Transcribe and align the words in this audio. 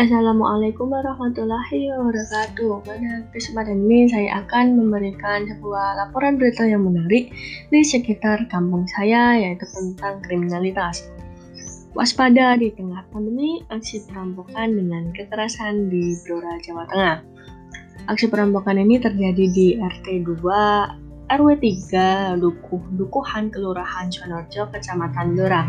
Assalamualaikum 0.00 0.96
warahmatullahi 0.96 1.92
wabarakatuh. 1.92 2.88
Pada 2.88 3.20
kesempatan 3.36 3.84
ini 3.84 4.08
saya 4.08 4.40
akan 4.40 4.80
memberikan 4.80 5.44
sebuah 5.44 6.00
laporan 6.00 6.40
berita 6.40 6.64
yang 6.64 6.88
menarik 6.88 7.28
di 7.68 7.80
sekitar 7.84 8.48
kampung 8.48 8.88
saya 8.96 9.36
yaitu 9.36 9.68
tentang 9.68 10.24
kriminalitas. 10.24 11.04
Waspada 11.92 12.56
di 12.56 12.72
tengah 12.72 13.04
pandemi 13.12 13.60
aksi 13.68 14.08
perampokan 14.08 14.72
dengan 14.72 15.12
kekerasan 15.12 15.92
di 15.92 16.16
Blora, 16.24 16.56
Jawa 16.64 16.88
Tengah. 16.88 17.18
Aksi 18.08 18.32
perampokan 18.32 18.80
ini 18.80 18.96
terjadi 19.04 19.44
di 19.52 19.76
RT 19.76 20.24
2 20.24 21.28
RW 21.28 21.48
3 21.60 22.40
Dukuh 22.40 22.82
Dukuhan 22.96 23.52
Kelurahan 23.52 24.08
Sonorjo 24.08 24.64
Kecamatan 24.72 25.36
Blora. 25.36 25.68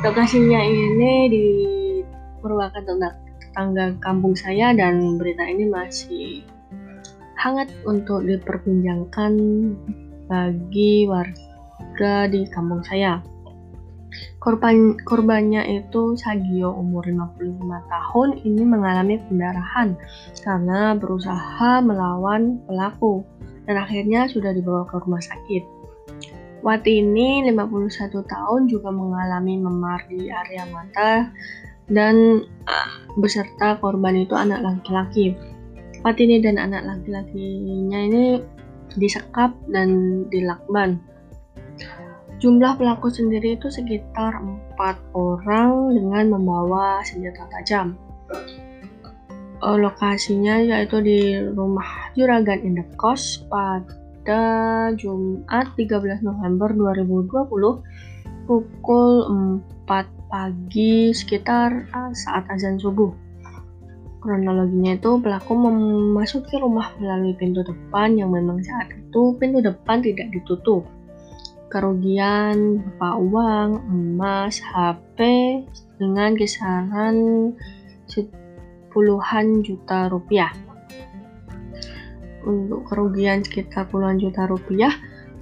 Lokasinya 0.00 0.64
ini 0.64 1.12
di 1.28 1.44
merupakan 2.40 2.80
tetangga 3.52 3.92
kampung 4.00 4.32
saya 4.32 4.72
dan 4.72 5.20
berita 5.20 5.44
ini 5.44 5.68
masih 5.68 6.40
hangat 7.36 7.68
untuk 7.84 8.24
diperbincangkan 8.24 9.32
bagi 10.24 11.04
warga 11.04 12.32
di 12.32 12.48
kampung 12.48 12.80
saya. 12.80 13.20
Korban 14.40 14.96
korbannya 15.04 15.68
itu 15.68 16.16
Sagio 16.16 16.72
umur 16.72 17.04
55 17.04 17.92
tahun 17.92 18.28
ini 18.40 18.62
mengalami 18.64 19.20
pendarahan 19.28 20.00
karena 20.40 20.96
berusaha 20.96 21.84
melawan 21.84 22.56
pelaku 22.64 23.20
dan 23.68 23.76
akhirnya 23.84 24.32
sudah 24.32 24.56
dibawa 24.56 24.88
ke 24.88 24.96
rumah 24.96 25.20
sakit. 25.20 25.62
Wati 26.64 27.04
ini 27.04 27.44
51 27.52 28.24
tahun 28.24 28.60
juga 28.70 28.88
mengalami 28.88 29.60
memar 29.60 30.08
di 30.08 30.32
area 30.32 30.64
mata 30.72 31.28
dan 31.92 32.48
uh, 32.64 32.90
beserta 33.20 33.76
korban 33.78 34.16
itu 34.16 34.32
anak 34.32 34.64
laki-laki. 34.64 35.36
Fatini 36.02 36.42
dan 36.42 36.58
anak 36.58 36.82
laki-lakinya 36.82 38.00
ini 38.10 38.24
disekap 38.96 39.54
dan 39.70 40.22
dilakban. 40.32 40.98
Jumlah 42.42 42.74
pelaku 42.74 43.06
sendiri 43.06 43.54
itu 43.54 43.70
sekitar 43.70 44.34
empat 44.42 44.98
orang 45.14 45.94
dengan 45.94 46.34
membawa 46.34 46.98
senjata 47.06 47.46
tajam. 47.54 47.94
Uh, 49.62 49.78
lokasinya 49.78 50.58
yaitu 50.58 50.98
di 50.98 51.38
rumah 51.38 52.10
Juragan 52.18 52.66
Indekos 52.66 53.46
pada 53.46 54.90
Jumat 54.98 55.70
13 55.78 56.26
November 56.26 56.74
2020 56.74 58.50
pukul 58.50 59.10
4 59.86 60.21
pagi 60.32 61.12
sekitar 61.12 61.92
uh, 61.92 62.12
saat 62.16 62.48
azan 62.48 62.80
subuh. 62.80 63.12
Kronologinya 64.24 64.96
itu 64.96 65.20
pelaku 65.20 65.52
memasuki 65.52 66.56
rumah 66.56 66.88
melalui 66.96 67.36
pintu 67.36 67.60
depan 67.60 68.16
yang 68.16 68.32
memang 68.32 68.64
saat 68.64 68.88
itu 68.96 69.36
pintu 69.36 69.60
depan 69.60 70.00
tidak 70.00 70.32
ditutup. 70.32 70.88
Kerugian 71.68 72.80
berupa 72.80 73.10
uang, 73.20 73.70
emas, 73.92 74.56
HP 74.64 75.20
dengan 76.00 76.32
kisaran 76.32 77.16
puluhan 78.92 79.60
juta 79.60 80.08
rupiah. 80.08 80.52
Untuk 82.44 82.88
kerugian 82.88 83.44
sekitar 83.44 83.88
puluhan 83.88 84.20
juta 84.20 84.44
rupiah, 84.48 84.92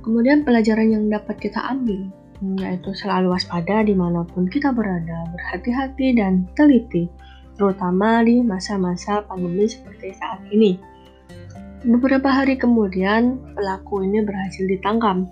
kemudian 0.07 0.47
pelajaran 0.47 0.95
yang 0.95 1.05
dapat 1.11 1.37
kita 1.43 1.59
ambil 1.67 2.11
yaitu 2.41 2.97
selalu 2.97 3.37
waspada 3.37 3.85
di 3.85 3.93
mana 3.93 4.25
pun 4.25 4.49
kita 4.49 4.73
berada, 4.73 5.29
berhati-hati 5.33 6.17
dan 6.17 6.49
teliti, 6.57 7.07
terutama 7.61 8.25
di 8.25 8.41
masa-masa 8.41 9.21
pandemi 9.29 9.69
seperti 9.69 10.17
saat 10.17 10.41
ini. 10.49 10.81
Beberapa 11.81 12.29
hari 12.29 12.61
kemudian, 12.61 13.41
pelaku 13.57 14.05
ini 14.05 14.21
berhasil 14.21 14.69
ditangkap. 14.69 15.25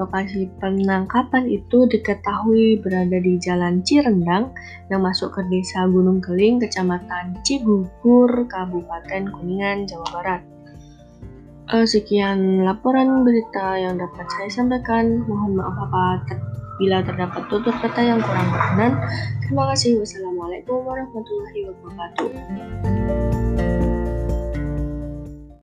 Lokasi 0.00 0.48
penangkapan 0.56 1.44
itu 1.44 1.84
diketahui 1.92 2.80
berada 2.80 3.20
di 3.20 3.36
Jalan 3.36 3.84
Cirendang 3.84 4.56
yang 4.88 5.04
masuk 5.04 5.36
ke 5.36 5.44
Desa 5.52 5.84
Gunung 5.84 6.24
Keling, 6.24 6.56
Kecamatan 6.56 7.36
Cigugur, 7.44 8.48
Kabupaten 8.48 9.28
Kuningan, 9.28 9.84
Jawa 9.84 10.08
Barat. 10.08 10.40
Uh, 11.68 11.84
sekian 11.84 12.64
laporan 12.64 13.20
berita 13.20 13.76
yang 13.76 14.00
dapat 14.00 14.24
saya 14.40 14.48
sampaikan. 14.48 15.22
Mohon 15.28 15.60
maaf 15.60 15.76
apabila 16.80 17.04
terdapat 17.04 17.44
tutur 17.52 17.76
kata 17.76 18.00
yang 18.00 18.24
kurang 18.24 18.48
berkenan. 18.56 18.96
Terima 19.44 19.68
kasih. 19.68 20.00
Wassalamualaikum 20.00 20.80
warahmatullahi 20.80 21.68
wabarakatuh. 21.68 22.32